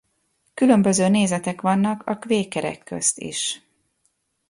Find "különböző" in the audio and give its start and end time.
0.53-1.07